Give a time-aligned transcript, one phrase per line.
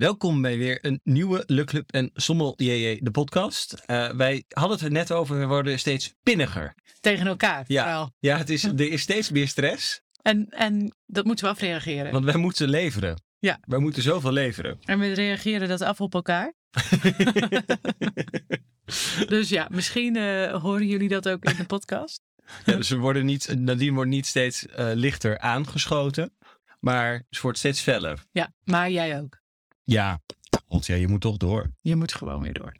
[0.00, 3.82] Welkom bij weer een nieuwe Le Club en Sommel JJ, de podcast.
[3.86, 6.74] Uh, wij hadden het er net over, we worden steeds pinniger.
[7.00, 8.12] Tegen elkaar Ja, vooral.
[8.18, 12.12] ja het is, er is steeds meer stress, En, en dat moeten we afreageren.
[12.12, 13.22] want wij moeten leveren.
[13.38, 13.58] Ja.
[13.60, 14.78] Wij moeten zoveel leveren.
[14.84, 16.54] En we reageren dat af op elkaar.
[19.26, 22.20] Dus ja, misschien eh, horen jullie dat ook in de podcast.
[22.64, 26.36] Ja, dus we worden niet, Nadine wordt niet steeds eh, lichter aangeschoten,
[26.78, 28.24] maar ze wordt steeds feller.
[28.32, 29.39] Ja, maar jij ook.
[29.90, 30.20] Ja,
[30.68, 31.70] god ja, je moet toch door.
[31.80, 32.74] Je moet gewoon weer door.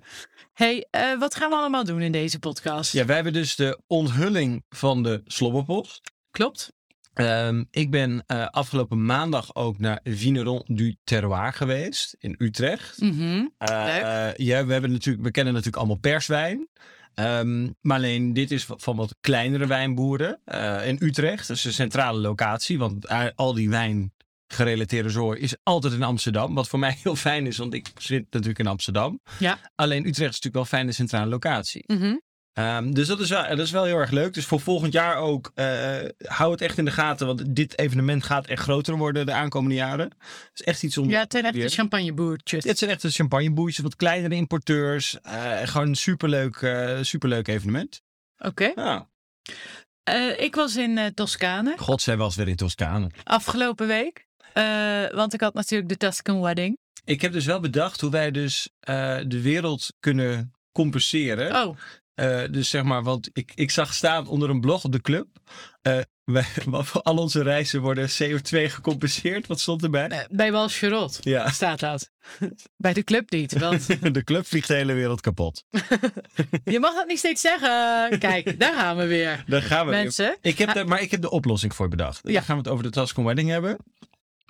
[0.52, 2.92] hey, eh, wat gaan we allemaal doen in deze podcast?
[2.92, 6.00] Ja, wij hebben dus de onthulling van de Slobberpost.
[6.30, 6.72] Klopt.
[7.14, 13.00] Ehm, ik ben eh, afgelopen maandag ook naar Vigneron du Terroir geweest in Utrecht.
[13.00, 13.46] Mhm.
[13.58, 14.36] Eh, Leuk.
[14.36, 16.68] ja, we, hebben natuurlijk, we kennen natuurlijk allemaal perswijn.
[17.14, 20.40] Ehm, maar alleen dit is van wat kleinere wijnboeren
[20.84, 21.48] in Utrecht.
[21.48, 24.12] Dat is een centrale locatie, want al die wijn
[24.52, 26.54] gerelateerde zorg is altijd in Amsterdam.
[26.54, 29.20] Wat voor mij heel fijn is, want ik zit natuurlijk in Amsterdam.
[29.38, 29.58] Ja.
[29.74, 31.84] Alleen Utrecht is natuurlijk wel een fijne centrale locatie.
[31.86, 32.16] Mhm.
[32.52, 34.34] Ehm, dus dat is, wel, dat is wel heel erg leuk.
[34.34, 37.26] Dus voor volgend jaar ook, eh, hou het echt in de gaten.
[37.26, 40.06] Want dit evenement gaat echt groter worden de aankomende jaren.
[40.06, 41.08] Het is echt iets om...
[41.10, 42.64] Ja, ten echte weer- champagneboertjes.
[42.64, 45.20] Dit zijn echt de champagneboeitjes, wat kleinere importeurs.
[45.20, 48.02] eh, gewoon een superleuk, eh, superleuk evenement.
[48.38, 48.72] Oké.
[48.74, 49.08] Ja.
[50.36, 53.10] Ik was in Toscane God, zij was weer in Toscane.
[53.24, 54.28] afgelopen week.
[54.52, 56.78] Eh, want ik had natuurlijk de Tuscan Wedding.
[57.04, 61.66] Ik heb dus wel bedacht hoe wij dus eh, de wereld kunnen compenseren.
[61.66, 61.76] Oh,
[62.14, 65.26] Eh, dus zeg maar, want ik, ik zag staan onder een blog op de club.
[66.24, 69.46] wij, voor al onze reizen worden CO2 gecompenseerd.
[69.46, 70.26] Wat stond erbij?
[70.30, 72.10] bij Wal Charot Ja, staat dat.
[72.76, 75.64] bij de club niet, want de club vliegt de hele wereld kapot.
[76.64, 78.18] je mag dat niet steeds zeggen.
[78.18, 79.44] Kijk, daar gaan we weer.
[79.46, 79.90] Daar gaan we.
[79.90, 82.20] Mensen, Ik heb daar, maar ik heb de oplossing voor bedacht.
[82.22, 82.32] Ja.
[82.32, 83.76] Dan gaan we het over de Tascon Wedding hebben.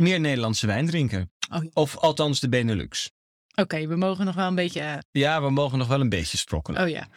[0.01, 1.33] Meer Nederlandse wijn drinken.
[1.53, 1.65] Oh.
[1.73, 3.11] Of althans de Benelux.
[3.55, 4.81] oké, we mogen nog wel een beetje...
[4.81, 6.83] eh, Ja, we mogen nog wel een beetje sprokkelen.
[6.83, 7.09] oh ja.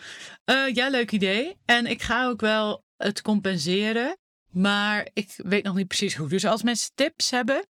[0.44, 1.58] Eh, ja, leuk idee.
[1.66, 4.18] En ik ga ook wel het compenseren.
[4.50, 6.30] Maar ik weet nog niet precies hoe.
[6.30, 7.68] Dus als mensen tips hebben,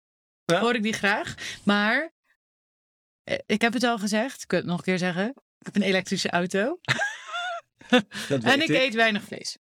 [0.45, 0.59] Ja.
[0.59, 1.35] hoor ik die graag.
[1.63, 2.11] Maar
[3.23, 4.41] eh, ik heb het al gezegd.
[4.41, 5.29] Ik kan het nog een keer zeggen.
[5.29, 6.79] Ik heb een elektrische auto.
[8.43, 9.57] En ik eet weinig vlees.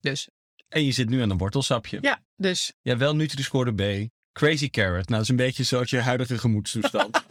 [0.00, 0.28] Dus
[0.68, 1.98] En je zit nu aan een wortelsapje.
[2.00, 4.08] ja, dus Ja, wel Nutri-score B.
[4.32, 4.94] Crazy Carrot.
[5.08, 7.18] Nou, dat is een beetje zoals je huidige gemoedstoestand.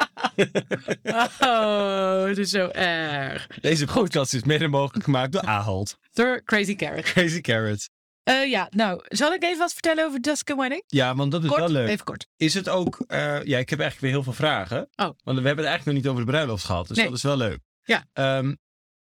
[1.39, 3.47] Oh, het is zo erg.
[3.61, 5.97] Deze podcast is mede mogelijk gemaakt door Ahold.
[6.13, 7.01] Door Crazy Carrot.
[7.03, 7.89] Crazy Carrot.
[8.23, 10.83] Eh, ja, nou, zal ik even wat vertellen over Tuscan Wedding?
[10.87, 11.87] Ja, want dat is Kort, wel leuk.
[11.89, 12.27] even kort.
[12.37, 12.97] Is het ook...
[13.07, 14.77] eh, ja, ik heb eigenlijk weer heel veel vragen.
[14.95, 15.05] Oh.
[15.23, 16.87] Want we hebben het eigenlijk nog niet over de bruiloft gehad.
[16.87, 17.05] Dus Nee.
[17.05, 17.59] dat is wel leuk.
[17.83, 18.05] Ja.
[18.13, 18.53] Ehm,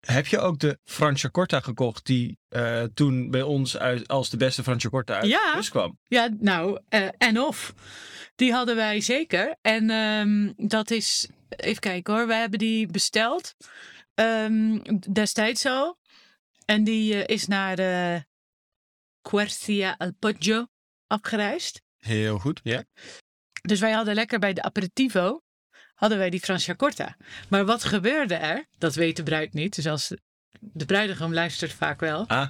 [0.00, 4.62] heb je ook de Franciacorta gekocht die eh, toen bij ons uit, als de beste
[4.62, 5.50] Franciacorta uit Ja.
[5.50, 5.98] de bus kwam?
[6.04, 7.74] Ja, nou, eh, en of.
[8.36, 9.56] Die hadden wij zeker.
[9.60, 13.54] En ehm, dat is, even kijken hoor, wij hebben die besteld
[14.14, 14.78] ehm,
[15.12, 15.98] destijds al.
[16.64, 18.24] En die eh, is naar de
[19.22, 20.66] Quercia al Poggio
[21.06, 21.82] afgereisd.
[21.98, 22.84] Heel goed, ja.
[23.62, 25.42] Dus wij hadden lekker bij de aperitivo,
[25.98, 27.16] hadden wij die Franciacorta.
[27.48, 28.66] Maar wat gebeurde er?
[28.78, 29.74] Dat weet de bruid niet.
[29.74, 30.14] Dus als
[30.60, 32.28] de bruidegom luistert vaak wel.
[32.28, 32.48] Ah,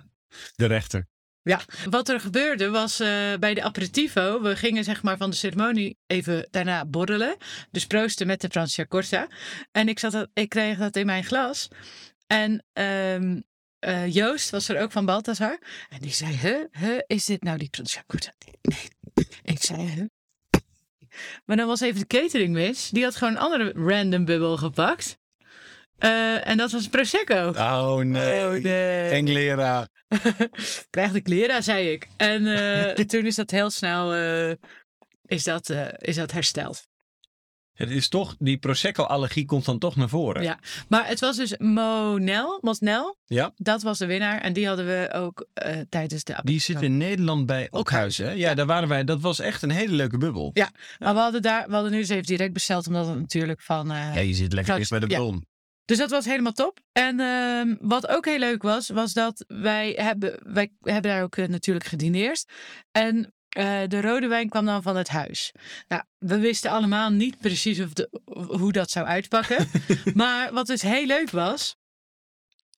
[0.57, 1.07] de rechter.
[1.43, 1.61] Ja,
[1.91, 4.43] wat er gebeurde was eh, bij de aperitivo.
[4.43, 7.37] We gingen zeg maar van de ceremonie even daarna borrelen.
[7.71, 9.29] Dus proosten met de Franciacorta.
[9.73, 11.69] En ik, zat dat, ik kreeg dat in mijn glas.
[12.27, 13.41] En ehm,
[13.79, 15.59] eh, Joost was er ook van Balthazar.
[15.89, 18.33] En die zei, huh, huh, is dit nou die Franciacorta?
[18.63, 18.89] Nee.
[19.55, 20.05] Ik zei, huh?
[21.45, 22.89] Maar dan was even de catering mis.
[22.91, 25.19] Die had gewoon een andere random bubbel gepakt.
[25.99, 27.53] Eh, en dat was Prosecco.
[27.57, 28.45] Oh nee.
[28.45, 29.09] Oh, nee.
[29.11, 29.89] Englera.
[30.91, 32.09] Krijg de kleren, zei ik.
[32.17, 34.55] En eh, toen is dat heel snel eh,
[35.27, 36.87] is dat, eh, is dat hersteld.
[37.79, 40.43] Het is toch, die Prosecco-allergie komt dan toch naar voren.
[40.43, 40.59] Ja.
[40.89, 43.17] Maar het was dus Monel, Mosnel.
[43.27, 43.53] Ja.
[43.57, 44.41] Dat was de winnaar.
[44.41, 48.27] En die hadden we ook eh, tijdens de Die zit in Nederland bij Ookhuizen.
[48.27, 48.33] hè?
[48.33, 49.05] Ja, daar waren wij.
[49.05, 50.51] Dat was echt een hele leuke bubbel.
[50.55, 50.71] Ja.
[50.99, 52.87] Maar we hadden, daar, we hadden nu dus even direct besteld.
[52.87, 53.91] Omdat het natuurlijk van...
[53.91, 55.17] eh, Ja, je zit lekker dicht bij de Ja.
[55.17, 55.47] bron.
[55.85, 56.79] Dus dat was helemaal top.
[56.93, 61.37] En ehm, wat ook heel leuk was, was dat wij hebben, wij hebben daar ook
[61.37, 62.45] eh, natuurlijk gedineerd.
[62.93, 65.53] En eh, de rode wijn kwam dan van het huis.
[65.89, 68.21] Nou, we wisten allemaal niet precies of de,
[68.59, 69.69] hoe dat zou uitpakken.
[70.15, 71.77] maar wat dus heel leuk was,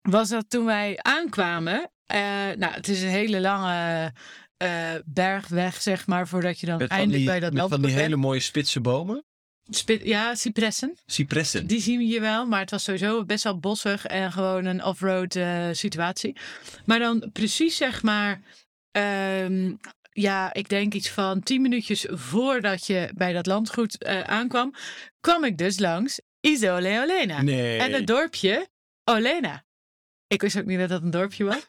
[0.02, 1.90] was dat toen wij aankwamen.
[2.06, 2.18] eh,
[2.56, 4.12] nou, het is een hele lange
[4.56, 8.08] eh, bergweg, zeg maar, voordat je dan eindelijk die, bij dat met van die hele
[8.08, 8.20] bent.
[8.20, 9.24] mooie spitse bomen.
[9.72, 10.96] Spit- ja, cipressen.
[11.06, 11.66] Cipressen.
[11.66, 14.84] Die zien we hier wel, maar het was sowieso best wel bossig en gewoon een
[14.84, 15.38] off-road
[15.72, 16.36] situatie.
[16.86, 18.40] Maar dan precies zeg maar,
[18.90, 19.72] ehm,
[20.12, 24.74] ja, ik denk iets van tien minuutjes voordat je bij dat landgoed eh, aankwam,
[25.20, 27.42] kwam ik dus langs Isole Olena.
[27.42, 27.78] Nee.
[27.78, 28.68] En het dorpje
[29.04, 29.64] Olena.
[30.26, 31.68] Ik wist ook niet dat dat een dorpje was.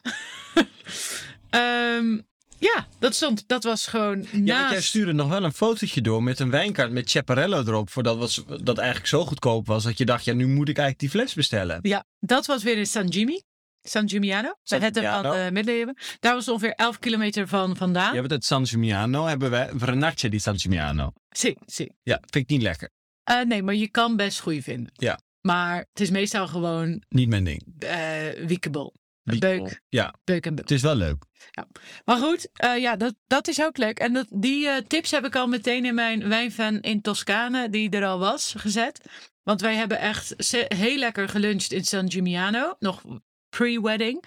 [1.50, 2.18] Ehm,
[2.58, 3.44] ja, dat stond.
[3.48, 4.82] Dat was gewoon Ja, want jij naast.
[4.88, 7.90] stuurde nog wel een fotootje door met een wijnkaart met Chaparello erop.
[7.90, 10.78] Voor dat, was, dat eigenlijk zo goedkoop was dat je dacht, ja, nu moet ik
[10.78, 11.78] eigenlijk die fles bestellen.
[11.82, 13.42] Ja, dat was weer in San Jimmy.
[13.82, 14.54] San Gimignano.
[14.62, 15.44] San Het van Gimignano.
[15.44, 15.96] de middeleeuwen.
[16.20, 18.14] Daar was ongeveer 11 kilometer van vandaan.
[18.14, 21.12] Je hebt het San Gimignano, hebben wij Vernaccia di San Gimignano.
[21.28, 21.92] Zie, zie.
[22.02, 22.90] Ja, vind ik niet lekker.
[23.24, 24.90] Eh, nee, maar je kan best goede vinden.
[24.92, 25.20] Ja.
[25.40, 27.64] Maar het is meestal gewoon Niet mijn ding.
[27.78, 28.94] eh wiekebol.
[29.22, 29.64] Wiekebol.
[29.66, 29.80] Beuk.
[29.88, 30.68] Ja, Beuk en beuk.
[30.68, 31.24] het is wel leuk.
[32.04, 33.98] Maar goed, eh, ja, dat, dat is ook leuk.
[33.98, 37.90] En dat, die eh, tips heb ik al meteen in mijn wijnvan in Toscane, die
[37.90, 39.00] er al was, gezet.
[39.42, 40.34] Want wij hebben echt
[40.68, 42.74] heel lekker geluncht in San Gimignano.
[42.78, 43.02] Nog
[43.56, 44.24] pre-wedding.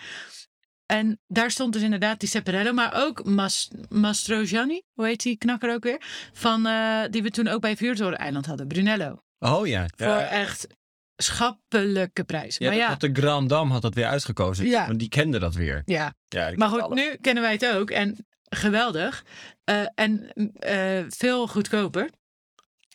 [0.86, 5.74] En daar stond dus inderdaad die Separello, maar ook Mas, Mastrogianni, hoe heet die knakker
[5.74, 6.02] ook weer?
[6.34, 9.22] Van, eh, die we toen ook bij Vuurtoren-eiland hadden, Brunello.
[9.40, 9.86] Oh ja.
[9.96, 10.68] Voor echt
[11.16, 12.66] schappelijke prijzen.
[12.66, 14.66] Ja, maar ja, de Grand Dame had dat weer uitgekozen.
[14.66, 14.88] Ja.
[14.88, 15.82] Want die kende dat weer.
[15.86, 17.00] ja, Ja, Maar goed, alles.
[17.00, 17.90] nu kennen wij het ook.
[17.90, 19.26] En geweldig.
[19.64, 20.30] Eh, en
[20.60, 22.10] eh, veel goedkoper.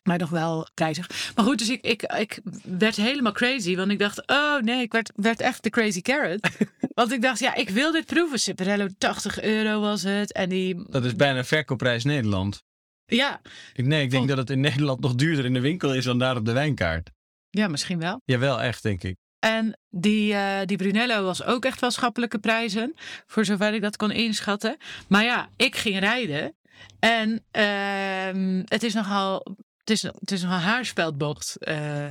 [0.03, 1.33] Maar nog wel prijzig.
[1.35, 3.77] Maar goed, dus ik, ik, ik werd helemaal crazy.
[3.77, 6.49] Want ik dacht, oh nee, ik werd, werd echt de crazy carrot.
[6.95, 8.39] want ik dacht, ja, ik wil dit proeven.
[8.41, 10.33] Ciparello, 80 euro was het.
[10.33, 12.63] En die, Dat is bijna verkoopprijs Nederland.
[13.07, 13.41] ja,
[13.73, 14.29] Ik, nee, ik denk Oh.
[14.29, 17.11] dat het in Nederland nog duurder in de winkel is dan daar op de wijnkaart.
[17.51, 18.21] ja, misschien wel.
[18.25, 19.17] Jawel, echt, denk ik.
[19.39, 22.95] En die, eh, die Brunello was ook echt wel schappelijke prijzen.
[23.27, 24.77] Voor zover ik dat kon inschatten.
[25.09, 26.55] Maar ja, ik ging rijden.
[26.99, 29.57] En ehm, het is nogal.
[29.91, 32.09] Het is, het is nogal haarspeldbocht eh,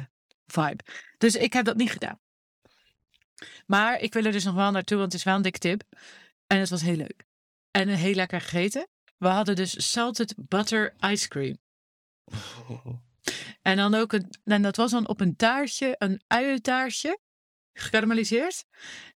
[0.48, 0.84] vibe.
[1.18, 2.20] Dus ik heb dat niet gedaan.
[3.66, 5.84] Maar ik wil er dus nog wel naartoe, want het is wel een dikke tip.
[6.48, 7.26] En het was heel leuk.
[7.72, 8.88] En heel lekker gegeten.
[9.18, 11.58] We hadden dus salted butter ice cream.
[13.62, 17.20] En dan ook een, en dat was dan op een taartje, een uientaartje,
[17.74, 18.66] gekarameliseerd.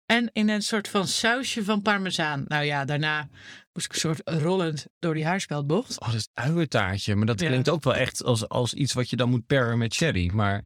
[0.05, 2.43] En in een soort van sausje van parmezaan.
[2.47, 3.29] Nou ja, daarna
[3.73, 5.99] moest ik een soort rollend door die haarspeldbocht.
[5.99, 7.15] Oh, dat is uientaartje.
[7.15, 7.47] Maar dat Ja.
[7.47, 10.29] klinkt ook wel echt als, als iets wat je dan moet paren met sherry.
[10.33, 10.63] Maar,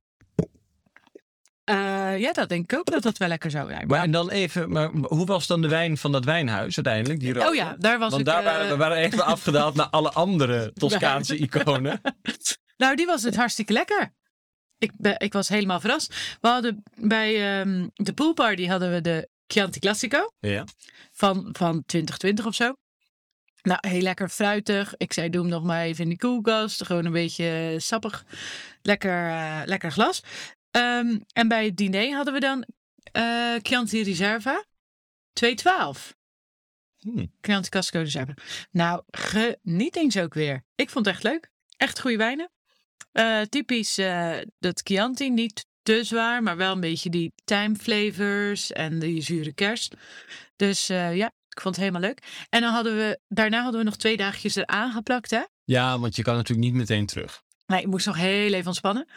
[1.64, 3.88] Eh, ja, dat denk ik ook dat dat wel lekker zou zijn.
[3.88, 7.20] maar en dan even, maar hoe was dan de wijn van dat wijnhuis uiteindelijk?
[7.20, 8.28] Die oh ja, daar was Want ik.
[8.28, 12.02] daar eh, waren we waren even afgedaald naar alle andere Toscaanse iconen.
[12.78, 14.14] Nou, die was het hartstikke lekker.
[14.78, 16.38] Ik, ben, ik was helemaal verrast.
[16.42, 20.32] We hadden bij ehm, de poolparty hadden we de Chianti Classico.
[20.40, 20.64] Ja.
[21.12, 22.74] van, van 2020 of zo.
[23.62, 24.94] Nou, heel lekker fruitig.
[24.98, 26.86] Ik zei, doe hem nog maar even in de koelkast.
[26.86, 28.26] Gewoon een beetje sappig.
[28.82, 30.24] Lekker, eh, lekker glas.
[30.72, 32.66] Ehm, en bij het diner hadden we dan
[33.12, 34.66] eh Chianti Reserva.
[35.34, 36.16] 212.
[36.98, 37.32] Hmm.
[37.42, 38.34] Chianti Casco Reserva.
[38.72, 40.64] Nou, genietings ook weer.
[40.76, 41.50] Ik vond het echt leuk.
[41.78, 42.52] Echt goede wijnen.
[43.12, 45.30] Eh, typisch eh, dat Chianti.
[45.30, 49.96] Niet te zwaar, maar wel een beetje die thyme flavors en die zure kerst.
[50.56, 52.46] Dus eh, ja, ik vond het helemaal leuk.
[52.50, 55.44] En dan hadden we, daarna hadden we nog twee dagjes eraan geplakt, hè?
[55.64, 57.42] ja, want je kan natuurlijk niet meteen terug.
[57.66, 59.08] Nee, ik moest nog heel even ontspannen.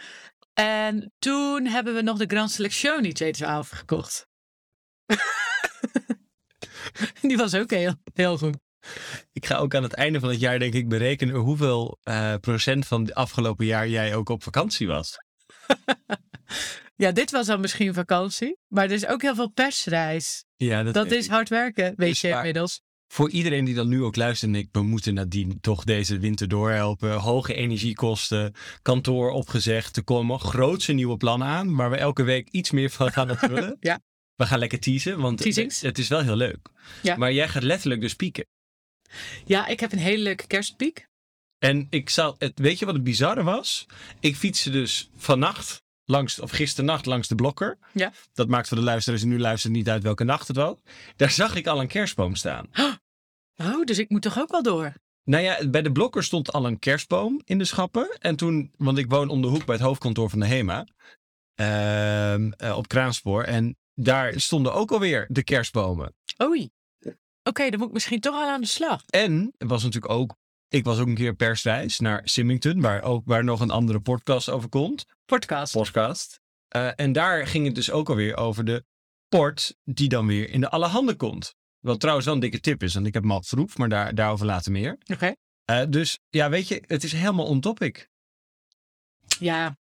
[0.54, 4.26] En toen hebben we nog de Grand Selezione 212 gekocht.
[7.20, 8.56] Die was ook heel, heel goed.
[9.32, 12.86] Ik ga ook aan het einde van het jaar denk ik berekenen hoeveel eh, procent
[12.86, 15.16] van het afgelopen jaar jij ook op vakantie was.
[17.00, 18.56] Ja, dit was dan misschien vakantie.
[18.68, 20.44] Maar er is ook heel veel persreis.
[20.56, 22.82] Ja, dat, is hard werken, weet Is je inmiddels.
[23.12, 26.48] Voor iedereen die dan nu ook luistert, en ik, we moeten nadien toch deze winter
[26.48, 27.12] doorhelpen.
[27.12, 29.96] Hoge energiekosten, kantoor opgezegd.
[29.96, 33.76] Er komen grootse nieuwe plannen aan, waar we elke week iets meer van gaan vullen.
[33.80, 34.00] Ja.
[34.34, 36.68] We gaan lekker teasen, want het, het is wel heel leuk.
[37.02, 37.16] Ja.
[37.16, 38.46] Maar jij gaat letterlijk dus pieken.
[39.44, 41.08] Ja, ik heb een hele leuke kerstpiek.
[41.60, 43.86] En ik zal, het, weet je wat het bizarre was?
[44.20, 47.78] Ik fietste dus vannacht, langs, of gisternacht langs de blokker.
[47.92, 48.12] Ja.
[48.32, 50.76] Dat maakt voor de luisteraars die nu luisteren niet uit welke nacht het was.
[51.16, 52.66] Daar zag ik al een kerstboom staan.
[53.62, 54.92] Oh, dus ik moet toch ook wel door?
[55.24, 58.16] Nou ja, bij de blokker stond al een kerstboom in de schappen.
[58.18, 60.86] En toen, want ik woon om de hoek bij het hoofdkantoor van de HEMA.
[61.54, 63.42] ehm, eh, op Kraanspoor.
[63.42, 66.14] En daar stonden ook alweer de kerstbomen.
[66.42, 66.70] Oei.
[67.42, 69.02] Oké, dan moet ik misschien toch al aan de slag.
[69.06, 70.36] En er was natuurlijk ook,
[70.70, 72.80] ik was ook een keer persreis naar Symington.
[72.80, 75.06] Waar, ook, waar nog een andere podcast over komt.
[75.24, 75.72] Podcast.
[75.72, 76.40] Podcast.
[76.68, 78.84] Eh, en daar ging het dus ook alweer over de
[79.28, 81.54] port die dan weer in de allerhande komt.
[81.80, 84.46] Wat trouwens wel een dikke tip is, want ik heb al geproefd, maar daar, daarover
[84.46, 84.98] later meer.
[85.12, 85.34] Oké.
[85.64, 88.08] Eh, dus ja, weet je, het is helemaal on topic.
[89.38, 89.78] Ja,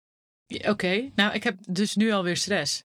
[0.47, 1.11] oké.
[1.15, 2.83] Nou, ik heb dus nu alweer stress.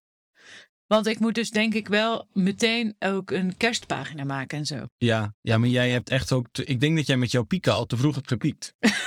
[0.93, 4.87] Want ik moet dus denk ik wel meteen ook een kerstpagina maken en zo.
[4.97, 6.49] Ja, ja, maar jij hebt echt ook...
[6.51, 8.75] te- ik denk dat jij met jouw pieken al te vroeg hebt gepiekt.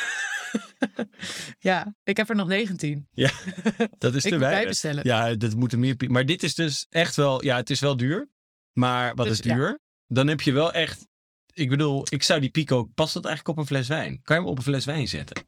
[1.60, 3.08] Ja, ik heb er nog 19.
[3.98, 4.40] Dat is te moet weinig.
[4.40, 5.04] bijbestellen.
[5.06, 6.16] Ja, dat moeten meer pieken.
[6.16, 7.44] Maar dit is dus echt wel...
[7.44, 8.30] Ja, het is wel duur.
[8.74, 9.80] Maar wat Dus, is duur?
[10.08, 11.08] Dan heb je wel echt...
[11.54, 12.84] Ik bedoel, ik zou die pico...
[12.84, 14.22] Past dat eigenlijk op een fles wijn?
[14.22, 15.48] Kan je hem op een fles wijn zetten?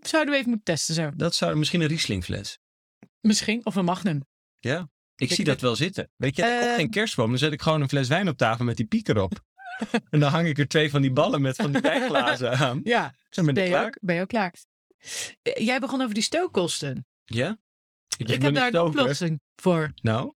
[0.00, 1.10] Zouden we even moeten testen zo.
[1.16, 2.58] Dat zou misschien een Rieslingfles.
[3.20, 3.66] Misschien.
[3.66, 4.24] Of een Magnum.
[4.58, 4.88] Ja.
[5.16, 6.10] Ik zie dat wel zitten.
[6.16, 7.28] Weet je, ik heb geen kerstboom.
[7.28, 9.40] Dan zet ik gewoon een fles wijn op tafel met die piek erop.
[10.10, 12.80] en dan hang ik er twee van die ballen met van die wijnglazen aan.
[12.84, 13.86] Ja, ben ben je, klaar.
[13.86, 14.54] ook, ben je ook klaar.
[15.42, 17.06] Eh, Jij begon over die stookkosten.
[17.24, 17.58] Ja?
[18.16, 19.92] Ik, heb daar een oplossing voor.
[20.02, 20.32] Nou?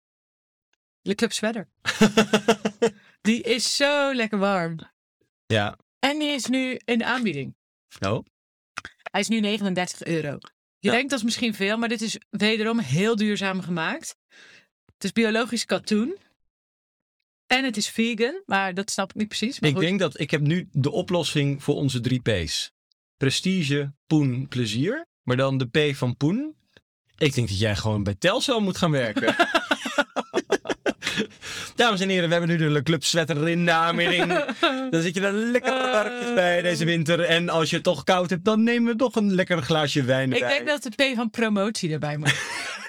[1.02, 1.70] Le Club Sweater.
[3.22, 4.80] Die is zo lekker warm.
[5.46, 5.78] ja.
[6.00, 7.56] En die is nu in de aanbieding.
[8.00, 8.26] Oh.
[9.12, 10.30] Hij is nu 39 euro.
[10.32, 10.40] Je
[10.80, 10.92] Ja.
[10.92, 14.16] denkt dat is misschien veel, maar dit is wederom heel duurzaam gemaakt.
[15.06, 16.18] Het is biologisch katoen.
[17.48, 19.60] En het is vegan, maar dat snap ik niet precies.
[19.60, 19.86] Maar Ik goed.
[19.86, 22.72] denk dat ik heb nu de oplossing voor onze drie P's.
[23.18, 25.08] Prestige, poen, plezier.
[25.24, 26.56] Maar dan de P van poen.
[27.18, 29.36] Ik denk dat jij gewoon bij Telcel moet gaan werken.
[31.76, 34.46] Dames en heren, we hebben nu de Le Club Sweater in de.
[34.92, 37.20] Dan zit je er lekker bij deze winter.
[37.20, 40.34] En als je het toch koud hebt, dan nemen we toch een lekker glaasje wijn
[40.34, 42.34] Ik denk dat de P van promotie erbij moet.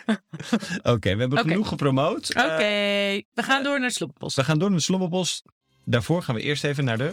[0.94, 2.28] Oké, we hebben genoeg gepromoot.
[2.28, 4.36] Oké, Eh, we gaan door naar Sloppenpost.
[4.36, 5.42] we gaan door naar de Slobberpost.
[5.84, 7.12] Daarvoor gaan we eerst even naar de...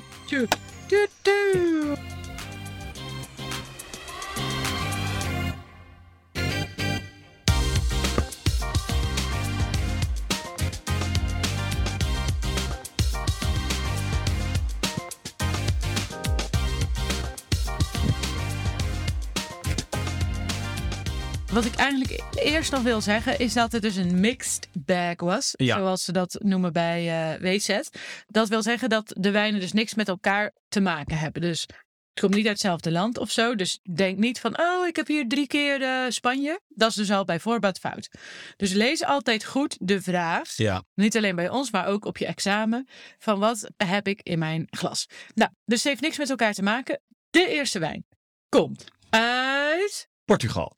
[22.69, 25.53] nog wil zeggen, is dat het dus een mixed bag was.
[25.57, 25.77] Ja.
[25.77, 27.79] Zoals ze dat noemen bij eh WZ.
[28.27, 31.41] Dat wil zeggen dat de wijnen dus niks met elkaar te maken hebben.
[31.41, 31.67] Dus
[32.13, 33.55] het komt niet uit hetzelfde land of zo.
[33.55, 36.61] Dus denk niet van, oh, ik heb hier drie keer eh, Spanje.
[36.67, 38.09] Dat is dus al bij voorbaat fout.
[38.55, 40.55] Dus lees altijd goed de vraag.
[40.55, 42.87] Ja, Niet alleen bij ons, maar ook op je examen.
[43.17, 45.07] Van wat heb ik in mijn glas?
[45.33, 47.01] Nou, dus het heeft niks met elkaar te maken.
[47.29, 48.05] De eerste wijn
[48.49, 50.75] komt uit Portugal.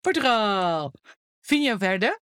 [0.00, 0.92] Portugal.
[1.40, 2.20] Vinho Verde.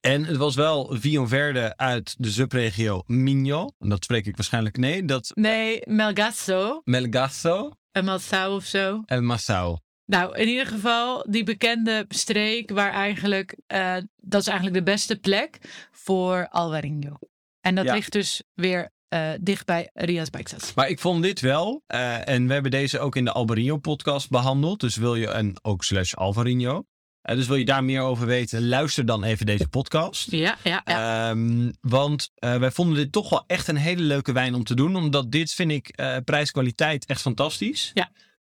[0.00, 3.68] En het was wel Vion Verde uit de subregio Minho.
[3.78, 4.76] En dat spreek ik waarschijnlijk...
[4.76, 5.30] Nee, dat...
[5.34, 6.82] Nee, Melgaço.
[6.84, 9.02] Melgaço En Malsau of zo.
[9.06, 9.78] en Massau.
[10.04, 13.56] Nou, in ieder geval die bekende streek waar eigenlijk...
[13.66, 15.58] eh, dat is eigenlijk de beste plek
[15.92, 17.16] voor Alvarinho.
[17.60, 17.94] En dat Ja.
[17.94, 20.74] ligt dus weer eh, dicht bij Rias Baixas.
[20.74, 24.28] Maar ik vond dit wel, eh, en we hebben deze ook in de Alvarinho podcast
[24.28, 24.80] behandeld.
[24.80, 26.84] Dus wil je, en ook slash Alvarinho.
[27.20, 30.30] Eh, dus wil je daar meer over weten, luister dan even deze podcast.
[30.30, 31.30] Ja, ja, ja.
[31.30, 34.74] Ehm, want eh, wij vonden dit toch wel echt een hele leuke wijn om te
[34.74, 34.96] doen.
[34.96, 37.90] Omdat dit vind ik eh prijs-kwaliteit echt fantastisch.
[37.94, 38.10] Ja.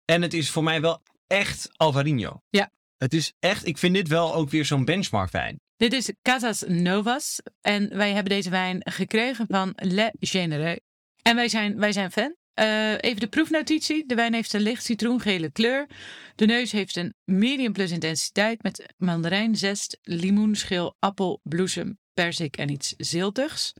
[0.06, 2.42] En het is voor mij wel echt Alvarinho.
[2.50, 2.70] Ja.
[2.98, 5.60] Het is echt, ik vind dit wel ook weer zo'n benchmark wijn.
[5.78, 7.42] Dit is Casas Novas.
[7.62, 10.80] En wij hebben deze wijn gekregen van Le Généreux.
[11.22, 12.36] En wij zijn, wij zijn fan.
[12.54, 14.06] Eh, even de proefnotitie.
[14.06, 15.88] De wijn heeft een licht citroengele kleur.
[16.36, 22.94] De neus heeft een medium plus intensiteit met mandarijnzest, limoenschil, appel, bloesem, perzik en iets
[22.98, 23.74] ziltigs.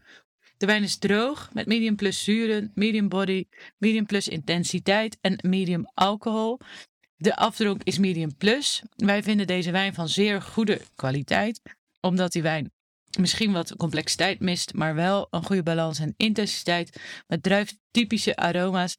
[0.58, 3.48] De wijn is droog met medium plus zuren, medium body,
[3.78, 6.60] medium plus intensiteit en medium alcohol.
[7.18, 8.82] De afdronk is medium plus.
[8.96, 11.62] Wij vinden deze wijn van zeer goede kwaliteit,
[12.06, 12.72] omdat die wijn
[13.20, 18.96] misschien wat complexiteit mist, maar wel een goede balans en intensiteit met druiftypische aroma's.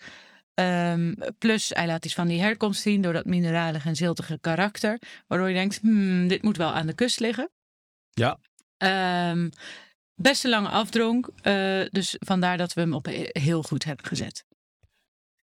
[0.54, 4.98] Ehm, plus, hij laat iets van die herkomst zien door dat mineralige en ziltige karakter,
[5.26, 7.50] waardoor je denkt, hmm, dit moet wel aan de kust liggen.
[8.10, 8.38] Ja.
[8.76, 9.50] Ehm,
[10.14, 14.06] best een lange afdronk, eh, dus vandaar dat we hem op he- heel goed hebben
[14.06, 14.44] gezet.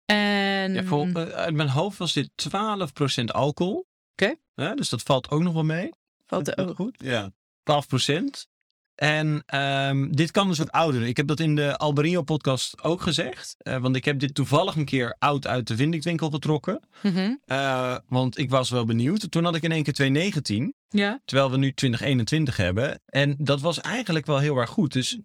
[0.05, 3.87] En Ja, vol, eh, uit mijn hoofd was dit 12% alcohol.
[4.11, 4.35] Oké.
[4.53, 5.89] Ja, dus dat valt ook nog wel mee.
[6.25, 6.95] valt er ook goed?
[7.03, 7.31] Ja.
[7.71, 8.47] 12%.
[8.95, 11.03] En ehm, dit kan dus wat ouder.
[11.03, 13.55] Ik heb dat in de Albarino podcast ook gezegd.
[13.57, 16.79] Eh, want ik heb dit toevallig een keer oud uit de Vindictwinkel getrokken.
[17.03, 17.35] Mhm.
[17.45, 19.31] Eh, want ik was wel benieuwd.
[19.31, 20.73] Toen had ik in één keer 219.
[20.87, 23.01] Ja, Terwijl we nu 2021 hebben.
[23.05, 24.93] En dat was eigenlijk wel heel erg goed.
[24.93, 25.19] Dus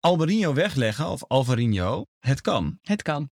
[0.00, 2.78] Albarino wegleggen, of Alvarinho, het kan.
[2.82, 3.30] het kan.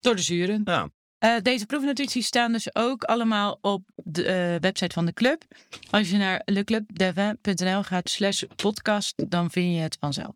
[0.00, 0.60] Door de zuren.
[0.64, 0.90] Ja.
[1.22, 5.42] Eh, deze proefnotities staan dus ook allemaal op de eh, website van de club.
[5.90, 10.34] Als je naar leclubdevin.nl gaat slash podcast, dan vind je het vanzelf.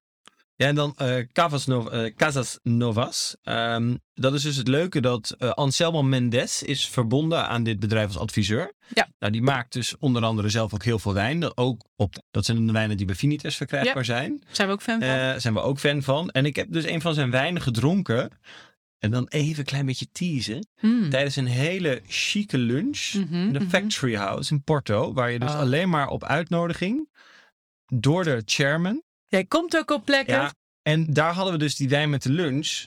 [0.57, 3.37] Ja, en dan eh Casas Novas.
[3.43, 8.19] Ehm, dat is dus het leuke dat Anselmo Mendes is verbonden aan dit bedrijf als
[8.19, 8.73] adviseur.
[8.95, 9.09] Ja.
[9.19, 11.41] Nou, die maakt dus onder andere zelf ook heel veel wijn.
[11.41, 14.43] Dat, ook op, dat zijn de wijnen die bij Vinitas verkrijgbaar zijn.
[14.51, 15.09] Zijn we ook fan van?
[15.09, 16.31] Daar zijn we ook fan van.
[16.31, 18.31] En ik heb dus een van zijn wijnen gedronken.
[18.99, 20.69] En dan even een klein beetje teasen.
[20.79, 21.11] Hmm.
[21.11, 23.69] Tijdens een hele chique lunch Mhm, in de mhm.
[23.69, 25.13] Factory House in Porto.
[25.13, 25.59] Waar je dus Oh.
[25.59, 27.09] alleen maar op uitnodiging
[27.87, 30.35] door de chairman Jij komt ook op plekken.
[30.35, 32.85] ja, en daar hadden we dus die wijn met de lunch.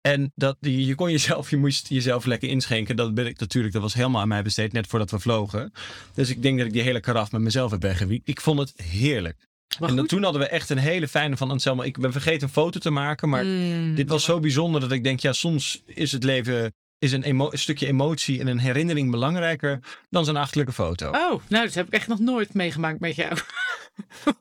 [0.00, 2.96] En dat, je kon jezelf, je moest jezelf lekker inschenken.
[2.96, 5.72] Dat ben ik natuurlijk, dat was helemaal aan mij besteed, net voordat we vlogen.
[6.14, 8.28] Dus ik denk dat ik die hele karaf met mezelf heb weggewiekt.
[8.28, 9.47] Ik vond het heerlijk.
[9.80, 11.82] En dan, toen hadden we echt een hele fijne van Anselmo.
[11.82, 13.94] Ik ben vergeten een foto te maken, maar Mm.
[13.94, 17.52] dit was zo bijzonder dat ik denk, ja, soms is het leven, is een, emo-
[17.52, 19.78] een stukje emotie en een herinnering belangrijker
[20.10, 21.06] dan zo'n achterlijke foto.
[21.10, 23.32] Oh, nou, dat heb ik echt nog nooit meegemaakt met jou.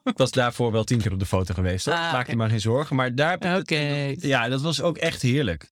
[0.03, 1.85] Ik was daarvoor wel tien keer op de foto geweest.
[1.85, 1.93] hoor.
[1.93, 2.95] Ah, Maak je maar geen zorgen.
[2.95, 4.21] Maar daar heb ik.
[4.23, 5.71] Ja, dat was ook echt heerlijk.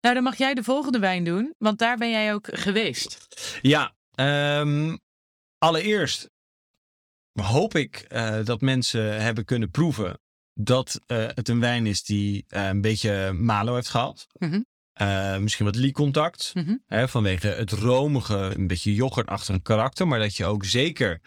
[0.00, 3.28] Nou, dan mag jij de volgende wijn doen, want daar ben jij ook geweest.
[3.62, 4.96] Ja, ehm,
[5.58, 6.30] allereerst
[7.32, 10.20] hoop ik eh, dat mensen hebben kunnen proeven
[10.54, 14.26] dat eh, het een wijn is die eh, een beetje malo heeft gehad.
[14.38, 14.60] Mhm.
[15.40, 16.50] Misschien wat liecontact.
[16.54, 16.76] Mhm.
[16.86, 20.08] Hè, vanwege het romige, een beetje yoghurtachtige karakter.
[20.08, 21.20] Maar dat je ook zeker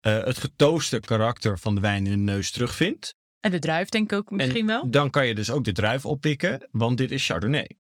[0.00, 3.14] het getooste karakter van de wijn in de neus terugvindt.
[3.40, 4.90] En de druif denk ik ook misschien en wel.
[4.90, 7.76] dan kan je dus ook de druif oppikken, want dit is Chardonnay.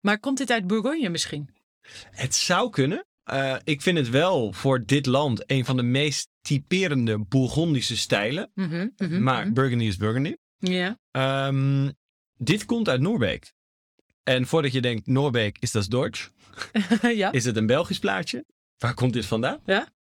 [0.00, 1.54] Maar komt dit uit Bourgogne misschien?
[2.10, 3.06] Het zou kunnen.
[3.30, 8.50] Eh, ik vind het wel voor dit land een van de meest typerende Bourgondische stijlen.
[8.54, 9.52] Mhm, mhm, maar mhm.
[9.52, 10.36] Burgundy is Burgundy.
[10.58, 10.98] Ja.
[11.10, 11.90] Ehm,
[12.36, 13.52] dit komt uit Noorbeek.
[14.22, 16.30] En voordat je denkt, Noorbeek is dat Duits,
[17.14, 17.32] ja.
[17.32, 18.44] is het een Belgisch plaatje?
[18.78, 19.60] Waar komt dit vandaan?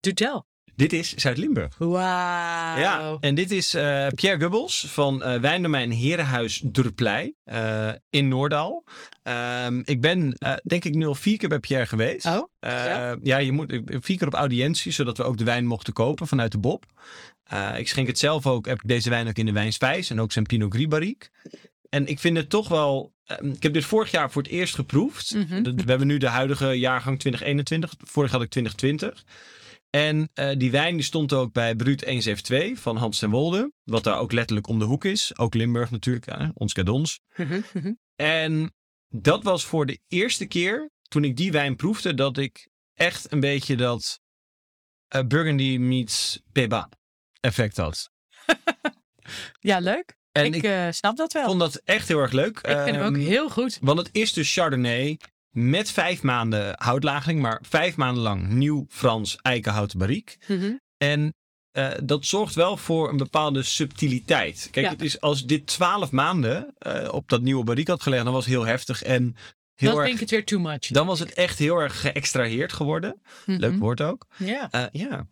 [0.00, 0.46] Doe tel.
[0.76, 1.74] Dit is Zuid-Limburg.
[1.78, 2.78] Wauw.
[2.78, 8.84] Ja, en dit is eh, Pierre Gubbels van eh wijndomein Herenhuis Durplei eh, in Noordaal.
[9.22, 12.26] Ehm, ik ben denk ik nu al vier keer bij Pierre geweest.
[12.26, 13.16] Oh, ja.
[13.22, 13.36] ja.
[13.38, 16.58] je moet vier keer op audiëntie, zodat we ook de wijn mochten kopen vanuit de
[16.58, 16.84] Bob.
[17.76, 20.32] Ik schenk het zelf ook, heb ik deze wijn ook in de wijnspijs en ook
[20.32, 21.28] zijn Pinot Gris barrique.
[21.94, 24.74] En ik vind het toch wel, eh, ik heb dit vorig jaar voor het eerst
[24.74, 25.34] geproefd.
[25.34, 25.62] Mhm.
[25.62, 29.24] We hebben nu de huidige jaargang 2021, vorig had ik 2020.
[29.94, 33.72] En eh, die wijn die stond ook bij Bruut 172 van Hans ten Wolde.
[33.84, 35.38] Wat daar ook letterlijk om de hoek is.
[35.38, 37.20] Ook Limburg natuurlijk, hè, ons cadons.
[37.36, 37.92] Mhm, mhm.
[38.16, 38.74] En
[39.08, 43.40] dat was voor de eerste keer toen ik die wijn proefde dat ik echt een
[43.40, 44.20] beetje dat
[45.08, 46.88] eh, Burgundy meets Peba
[47.40, 48.10] effect had.
[49.60, 50.16] ja, leuk.
[50.32, 51.46] En ik ik, eh, snap dat wel.
[51.46, 52.58] vond dat echt heel erg leuk.
[52.58, 53.78] ik vind hem ook Ehm, heel goed.
[53.80, 55.18] Want het is dus Chardonnay
[55.54, 60.36] met vijf maanden houtlagering, maar vijf maanden lang nieuw Frans eikenhouten barrique.
[60.48, 60.72] Mhm.
[60.96, 61.34] En
[61.70, 64.68] eh, dat zorgt wel voor een bepaalde subtiliteit.
[64.70, 64.92] Kijk, Ja.
[64.92, 68.44] het is, als dit twaalf maanden eh, op dat nieuwe barrique had gelegd, dan was
[68.44, 69.36] het heel heftig en
[69.74, 70.06] heel Dan erg.
[70.08, 70.78] vind ik het weer too much.
[70.86, 73.20] Dan was het echt heel erg geëxtraheerd geworden.
[73.46, 73.58] Mhm.
[73.58, 74.26] Leuk woord ook.
[74.36, 74.70] Ja.
[74.70, 75.26] Eh, ja.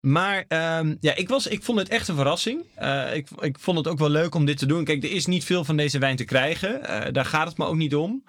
[0.00, 2.64] Maar ehm, ja, ik, was, ik vond het echt een verrassing.
[2.74, 4.84] Eh, ik, ik vond het ook wel leuk om dit te doen.
[4.84, 6.84] Kijk, er is niet veel van deze wijn te krijgen.
[6.84, 8.24] Eh, daar gaat het me ook niet om.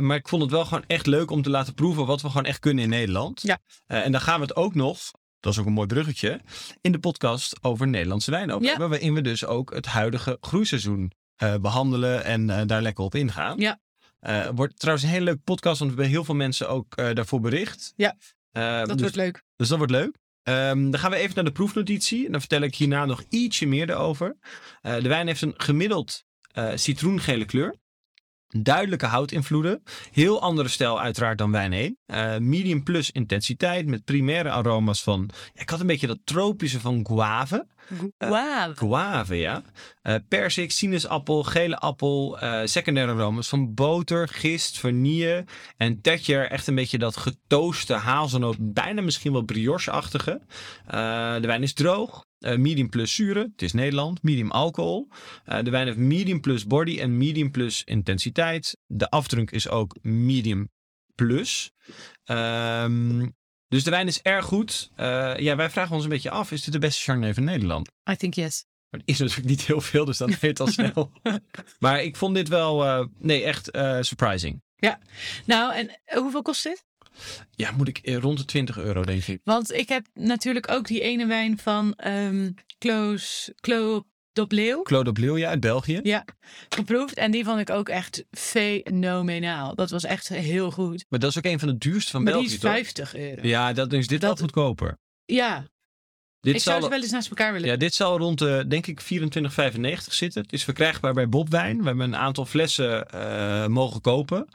[0.00, 2.44] Maar ik vond het wel gewoon echt leuk om te laten proeven wat we gewoon
[2.44, 3.42] echt kunnen in Nederland.
[3.42, 3.58] Ja.
[3.86, 4.98] En dan gaan we het ook nog,
[5.40, 6.40] dat is ook een mooi bruggetje,
[6.80, 8.70] in de podcast over Nederlandse wijn over Ja.
[8.70, 8.88] hebben.
[8.88, 13.58] Waarin we dus ook het huidige groeiseizoen eh, behandelen en daar lekker op ingaan.
[13.58, 13.80] Ja.
[14.22, 17.14] Eh, wordt trouwens een hele leuke podcast, want we hebben heel veel mensen ook eh,
[17.14, 17.92] daarvoor bericht.
[17.96, 18.16] Ja.
[18.50, 19.42] Eh, Dat dus, wordt leuk.
[19.56, 20.16] dus dat wordt leuk.
[20.42, 22.26] Ehm, dan gaan we even naar de proefnotitie.
[22.26, 24.36] En dan vertel ik hierna nog ietsje meer erover.
[24.82, 26.24] De wijn heeft een gemiddeld
[26.74, 27.74] citroengele kleur.
[28.60, 29.82] Duidelijke houtinvloeden.
[30.12, 31.98] Heel andere stijl uiteraard dan wijn 1.
[32.06, 35.30] Eh, medium plus intensiteit met primaire aroma's van...
[35.54, 37.66] Ik had een beetje dat tropische van guave.
[38.18, 38.74] Eh, Wauw.
[38.74, 39.62] Guave, ja.
[40.02, 45.44] Eh persik, sinaasappel, gele appel, eh, secundaire aromas van boter, gist, vanille
[45.76, 46.50] en tetjer.
[46.50, 50.40] Echt een beetje dat getooste hazelnoot, bijna misschien wel brioche-achtige.
[51.40, 55.08] De wijn is droog, eh, medium plus zuren, het is Nederland, medium alcohol.
[55.44, 58.78] De wijn heeft medium plus body en medium plus intensiteit.
[58.86, 60.70] De afdruk is ook medium
[61.14, 61.72] plus.
[62.24, 63.26] Ehm,
[63.72, 64.90] dus de wijn is erg goed.
[64.96, 67.90] Eh, ja, wij vragen ons een beetje af, is dit de beste Chardonnay van Nederland?
[68.10, 68.64] I think yes.
[68.90, 71.12] Maar het is natuurlijk niet heel veel, dus dan weet het al snel.
[71.78, 74.62] maar ik vond dit wel, eh, nee, echt eh, surprising.
[75.46, 76.84] Nou, en hoeveel kost dit?
[77.50, 79.40] Ja, moet ik rond de 20 euro, denk ik.
[79.44, 81.96] Want ik heb natuurlijk ook die ene wijn van
[83.60, 86.00] Klo Dopleeuw Claude Bleu, ja, uit België.
[86.02, 86.24] ja,
[86.68, 87.14] geproefd.
[87.14, 89.74] En die vond ik ook echt fenomenaal.
[89.74, 91.04] Dat was echt heel goed.
[91.08, 92.72] Maar dat is ook een van de duurste van maar die België, is toch?
[92.72, 93.46] 50 euro.
[93.46, 94.98] Ja, dat is dit Dat- wel goedkoper.
[95.24, 95.64] Ja,
[96.40, 97.68] Dit ik zou ze wel eens naast elkaar willen.
[97.68, 100.42] ja, dit zal rond de, denk ik, 24,95 zitten.
[100.42, 101.78] Het is verkrijgbaar bij Bobwijn.
[101.78, 104.48] We hebben een aantal flessen eh, mogen kopen.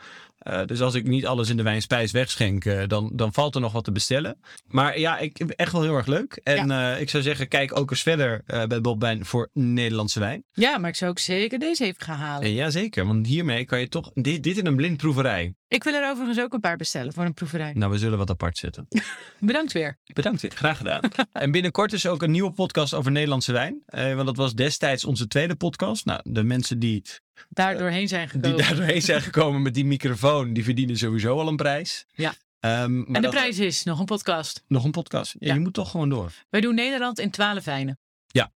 [0.48, 3.62] Eh, dus als ik niet alles in de wijnspijs wegschenk, eh, dan, dan valt er
[3.62, 4.40] nog wat te bestellen.
[4.68, 6.40] Maar ja, ik, echt wel heel erg leuk.
[6.44, 10.44] En eh, ik zou zeggen, kijk ook eens verder bij Bobwijn voor Nederlandse wijn.
[10.52, 12.44] Ja, maar ik zou ook zeker deze even gaan halen.
[12.44, 14.12] En jazeker, want hiermee kan je toch...
[14.14, 15.54] Dit, dit in een blindproeverij.
[15.68, 17.74] Ik wil er overigens ook een paar bestellen voor een proeverij.
[17.74, 18.88] Nou, we zullen wat apart zetten.
[19.40, 20.00] Bedankt weer.
[20.14, 21.02] Bedankt, graag gedaan.
[21.32, 23.84] en binnenkort is ook een nieuwe podcast over Nederlandse wijn.
[23.92, 26.06] Want dat was destijds onze tweede podcast.
[26.06, 27.04] Nou, de mensen die,
[27.50, 28.58] Daar doorheen zijn die gekomen.
[28.58, 32.06] daar doorheen zijn gekomen met die microfoon, die verdienen sowieso al een prijs.
[32.14, 32.34] Ja.
[32.60, 34.64] Ehm, maar en de dat- prijs is nog een podcast.
[34.68, 35.32] Nog een podcast.
[35.40, 35.54] Ja, Ja.
[35.54, 36.32] Je moet toch gewoon door.
[36.50, 38.00] Wij doen Nederland in twaalf wijnen.
[38.28, 38.52] Ja.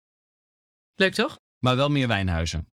[0.95, 1.39] Leuk toch?
[1.59, 2.67] Maar wel meer wijnhuizen.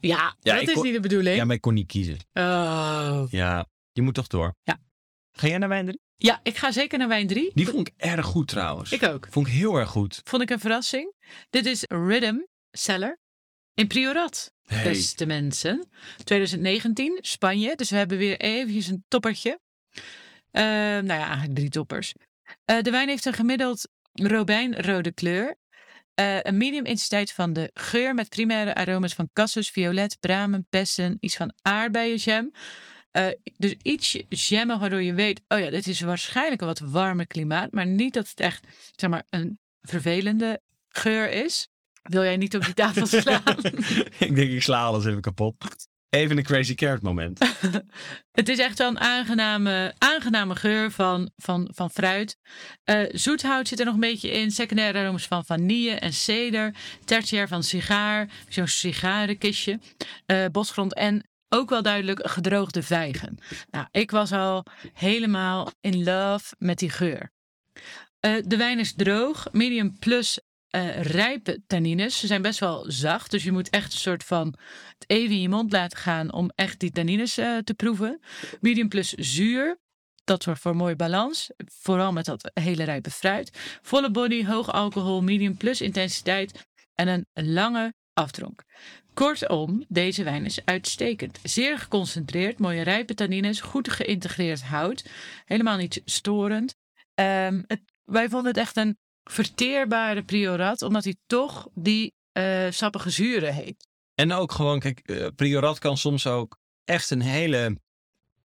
[0.00, 1.36] Ja, Ja, dat is kon- niet de bedoeling.
[1.36, 2.16] Ja, maar ik kon niet kiezen.
[2.32, 3.22] Oh.
[3.30, 4.54] Ja, je moet toch door.
[4.62, 4.78] Ja.
[5.32, 6.00] Ga jij naar wijn drie?
[6.16, 7.50] Ja, ik ga zeker naar wijn 3.
[7.54, 8.92] Die vond ik erg goed trouwens.
[8.92, 9.26] Ik ook.
[9.30, 10.20] Vond ik heel erg goed.
[10.24, 11.14] Vond ik een verrassing.
[11.50, 12.36] Dit is Rhythm
[12.70, 13.18] Cellar
[13.74, 14.51] in Priorat,
[14.82, 15.88] Beste mensen.
[16.24, 17.76] 2019, Spanje.
[17.76, 19.60] Dus we hebben weer eventjes een toppertje.
[20.50, 22.12] Eh, nou ja, eigenlijk drie toppers.
[22.64, 25.56] Eh, de wijn heeft een gemiddeld robijnrode kleur.
[26.14, 31.16] Eh, een medium intensiteit van de geur met primaire aroma's van cassis, violet, bramen, bessen,
[31.20, 32.52] iets van aardbeienjam.
[33.10, 37.26] Eh, dus iets jammen waardoor je weet, oh ja, dit is waarschijnlijk een wat warmer
[37.26, 41.68] klimaat, maar niet dat het echt, zeg maar, een vervelende geur is.
[42.02, 43.42] Wil jij niet op die tafel slaan?
[44.18, 45.54] ik denk, ik sla alles even kapot.
[46.08, 47.38] Even een crazy carrot moment.
[48.38, 52.36] Het is echt wel een aangename, aangename geur van, van, van fruit.
[52.84, 54.50] Eh, zoethout zit er nog een beetje in.
[54.50, 56.74] Secundaire aromas van vanille en ceder.
[57.04, 58.30] Tertiair van sigaar.
[58.48, 59.78] Zo'n sigarenkistje.
[60.26, 63.38] eh, bosgrond en ook wel duidelijk gedroogde vijgen.
[63.70, 67.32] Nou, ik was al helemaal in love met die geur.
[68.20, 69.48] Eh, de wijn is droog.
[69.52, 70.40] Medium plus
[70.72, 72.18] eh, rijpe tannines.
[72.18, 73.30] Ze zijn best wel zacht.
[73.30, 74.46] Dus je moet echt een soort van
[74.98, 78.20] het even in je mond laten gaan om echt die tannines eh, te proeven.
[78.60, 79.80] Medium plus zuur.
[80.24, 81.50] Dat zorgt voor mooie balans.
[81.66, 83.78] Vooral met dat hele rijpe fruit.
[83.82, 86.66] Volle body, hoog alcohol, medium plus intensiteit.
[86.94, 88.64] En een lange afdronk.
[89.14, 91.38] Kortom, deze wijn is uitstekend.
[91.42, 95.04] Zeer geconcentreerd, mooie rijpe tannines, goed geïntegreerd hout.
[95.44, 96.74] Helemaal niet storend.
[97.14, 97.62] Ehm,
[98.04, 103.88] wij vonden het echt een verteerbare priorat, omdat hij toch die eh, sappige zuren heeft.
[104.14, 107.80] En ook gewoon, kijk, eh, Priorat kan soms ook echt een hele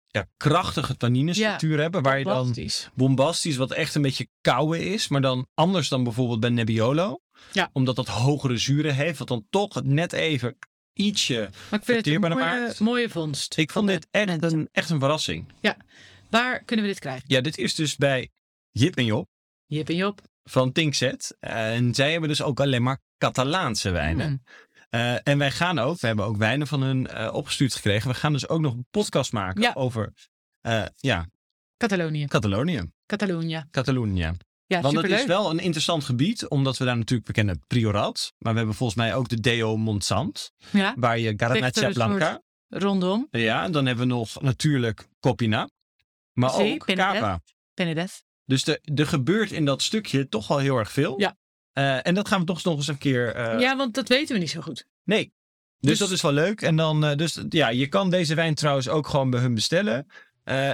[0.07, 2.03] ja, krachtige tanninestructuur hebben.
[2.03, 2.55] Waar je dan
[2.95, 5.09] bombastisch, wat echt een beetje koude is.
[5.09, 7.21] Maar dan anders dan bijvoorbeeld bij Nebbiolo.
[7.53, 7.71] Ja.
[7.73, 9.19] Omdat dat hogere zuren heeft.
[9.19, 10.57] Wat dan toch net even
[10.93, 11.51] ietsje...
[11.71, 12.25] Maar ik vind het
[12.79, 13.57] een mooie, vondst.
[13.57, 15.53] Ik vond dit echt een, echt een verrassing.
[16.31, 17.25] Waar kunnen we dit krijgen?
[17.27, 18.31] Ja, dit is dus bij
[18.71, 19.29] Jip en Job
[19.67, 20.21] Jip en Job.
[20.51, 21.37] Van Tinkzet.
[21.41, 24.31] En zij hebben dus ook alleen maar Catalaanse wijnen.
[24.31, 24.43] Mm.
[24.91, 28.09] Eh, en wij gaan ook, we hebben ook wijnen van hun eh, opgestuurd gekregen.
[28.11, 29.73] We gaan dus ook nog een podcast maken Ja.
[29.75, 30.13] over
[30.61, 31.27] eh, ja,
[31.77, 32.27] Catalonië.
[32.27, 32.91] Catalonië.
[33.07, 33.65] Catalonië.
[33.71, 34.33] Catalonië.
[34.67, 38.33] Ja, Want het is wel een interessant gebied, omdat we daar natuurlijk, we kennen Priorat.
[38.39, 42.43] Maar we hebben volgens mij ook de Deo Montsant, Ja, waar je Garnacha een Blanca.
[42.69, 43.29] rondom.
[43.31, 45.69] Ja, en dan hebben we nog natuurlijk Copina.
[46.33, 46.85] Maar ook.
[46.85, 47.41] Cava.
[48.51, 51.21] Dus de, er gebeurt in dat stukje toch wel heel erg veel.
[51.21, 51.37] Ja.
[51.73, 53.35] Eh, en dat gaan we toch nog eens een keer.
[53.35, 54.87] eh, ja, want dat weten we niet zo goed.
[55.05, 55.33] Nee.
[55.79, 56.63] Dus, Dus- dat is wel leuk.
[56.63, 60.07] En dan, eh, dus ja, je kan deze wijn trouwens ook gewoon bij hun bestellen.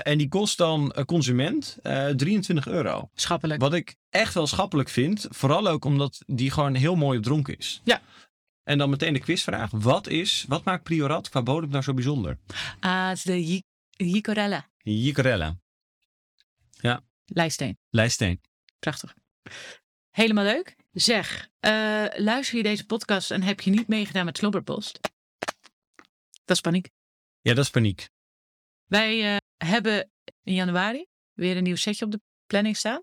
[0.02, 3.10] En die kost dan consument eh 23 euro.
[3.14, 3.60] Schappelijk.
[3.60, 5.26] Wat ik echt wel schappelijk vind.
[5.30, 7.80] Vooral ook omdat die gewoon heel mooi op dronken is.
[7.84, 8.00] Ja.
[8.64, 9.70] En dan meteen de quizvraag.
[9.70, 12.38] Wat is, wat maakt Priorat qua bodem nou zo bijzonder?
[12.80, 14.68] Ah, het is de Ji- Jicorella.
[14.76, 15.56] Jicorella.
[17.26, 17.78] Lijsteen.
[17.90, 18.40] Lijsteen.
[18.78, 19.14] Prachtig.
[20.10, 20.76] Helemaal leuk.
[20.92, 21.70] Zeg, eh,
[22.16, 24.98] luister je deze podcast en heb je niet meegedaan met Slobberpost?
[26.44, 26.90] Dat is paniek.
[27.40, 28.08] Ja, dat is paniek.
[28.86, 29.36] Wij eh,
[29.68, 30.10] hebben
[30.42, 33.02] in januari weer een nieuw setje op de planning staan.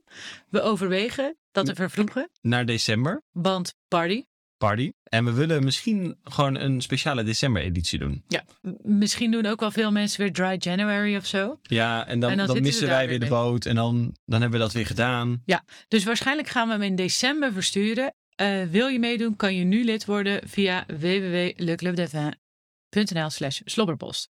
[0.49, 3.23] We overwegen dat te vervroegen, Naar december.
[3.31, 4.23] want party.
[4.67, 4.91] Party.
[5.03, 8.23] En we willen misschien gewoon een speciale december editie doen.
[8.27, 8.43] Ja,
[8.81, 11.59] misschien doen ook wel veel mensen weer dry January of zo.
[11.61, 13.65] Ja, en dan, En dan we missen wij weer de boot.
[13.65, 15.43] En dan, dan hebben we dat weer gedaan.
[15.87, 18.13] Dus waarschijnlijk gaan we hem in december versturen.
[18.35, 24.29] Eh, wil je meedoen, kan je nu lid worden via www.leclubdevin.nl slash slobberpost.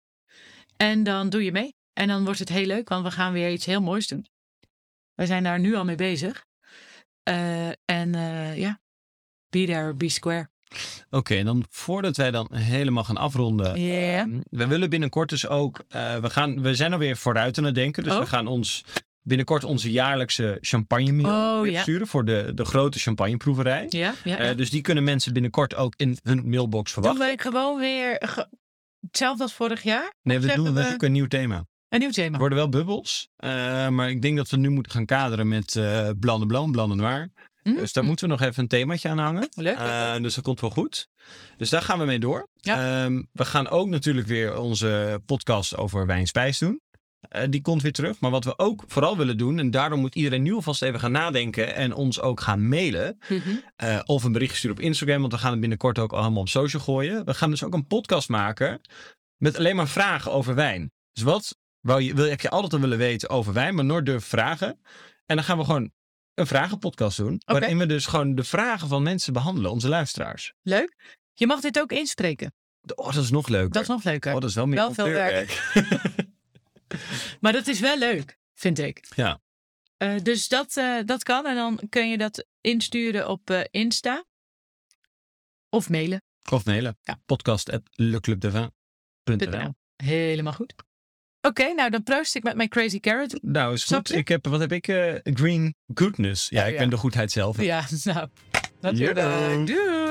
[0.76, 1.74] En dan doe je mee.
[1.92, 4.26] En dan wordt het heel leuk, want we gaan weer iets heel moois doen.
[5.14, 6.44] Wij zijn daar nu al mee bezig.
[7.22, 8.82] Eh, en eh, ja,
[9.60, 10.48] be there, be square.
[11.10, 13.74] Oké, en dan voordat wij dan helemaal gaan afronden.
[13.74, 15.84] Ehm, We willen binnenkort dus ook.
[15.88, 18.02] eh, we, gaan, we zijn alweer vooruit aan het denken.
[18.04, 18.18] Dus Oh.
[18.18, 18.84] we gaan ons
[19.22, 21.82] binnenkort onze jaarlijkse champagne Oh, ja.
[21.82, 23.86] sturen voor de, de grote champagneproeverij.
[23.88, 24.36] Ja, ja, ja.
[24.38, 27.36] Eh, dus die kunnen mensen binnenkort ook in hun mailbox Doen verwachten.
[27.36, 28.48] we gewoon weer ge-
[29.00, 30.12] hetzelfde als vorig jaar?
[30.22, 31.64] Nee, we doen we- zoeken een nieuw thema.
[31.88, 32.38] Een nieuw Er thema.
[32.38, 36.08] worden wel bubbels, eh, maar ik denk dat we nu moeten gaan kaderen met eh
[36.20, 37.28] blanc de blanc, blanc de noir.
[37.64, 37.74] Hm?
[37.74, 39.48] Dus daar moeten we nog even een themaatje aan hangen.
[39.54, 39.76] Leuk.
[39.76, 41.08] Eh, dus dat komt wel goed.
[41.56, 42.48] Dus daar gaan we mee door.
[42.54, 43.04] Ja.
[43.04, 46.80] Ehm, we gaan ook natuurlijk weer onze podcast over wijnspijs doen.
[47.28, 48.20] Eh, die komt weer terug.
[48.20, 51.12] Maar wat we ook vooral willen doen, en daarom moet iedereen nu alvast even gaan
[51.12, 53.18] nadenken en ons ook gaan mailen.
[53.28, 53.40] Mhm.
[53.76, 56.48] eh, of een berichtje sturen op Instagram, want we gaan het binnenkort ook allemaal op
[56.48, 57.24] social gooien.
[57.24, 58.80] We gaan dus ook een podcast maken
[59.36, 60.92] met alleen maar vragen over wijn.
[61.12, 64.06] Dus wat wou je, wil, heb je altijd al willen weten over wijn, maar nooit
[64.06, 64.80] durven vragen?
[65.26, 65.92] En dan gaan we gewoon
[66.34, 70.52] een vragenpodcast doen, waarin we dus gewoon de vragen van mensen behandelen, onze luisteraars.
[70.62, 71.18] Leuk.
[71.34, 72.54] Je mag dit ook inspreken.
[72.94, 73.72] Oh, dat is nog leuker.
[73.72, 74.34] Dat is nog leuker.
[74.34, 75.72] Oh, dat is wel meer Wel veel auteurwerk.
[77.40, 79.06] Maar dat is wel leuk, vind ik.
[79.16, 79.40] Ja.
[79.96, 81.46] Eh, dus dat, eh, dat kan.
[81.46, 84.24] En dan kun je dat insturen op eh, Insta.
[85.68, 86.22] Of mailen.
[86.50, 86.98] Of mailen.
[87.02, 87.20] Ja.
[87.26, 87.82] Podcast at
[89.96, 90.74] Helemaal goed.
[91.46, 93.38] Oké, nou dan proost ik met mijn Crazy Carrot.
[93.42, 94.14] Nou, is goed.
[94.14, 94.88] Ik heb, wat heb ik?
[94.88, 96.48] eh, green goodness.
[96.48, 96.78] Ja, Oh, ik ja.
[96.78, 97.60] ben de goedheid zelf.
[97.62, 98.28] Ja, nou.
[98.80, 99.66] Natuurlijk.
[99.66, 100.03] Doei.